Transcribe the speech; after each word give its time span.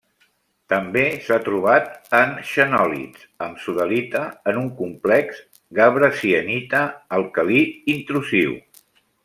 També 0.71 1.01
s'ha 1.25 1.35
trobat 1.47 1.91
en 2.19 2.33
xenòlits 2.53 3.27
amb 3.47 3.61
sodalita 3.67 4.23
en 4.53 4.59
un 4.63 4.73
complex 4.81 5.45
gabre-sienita 5.81 6.83
alcalí 7.21 7.63
intrusiu. 7.97 8.61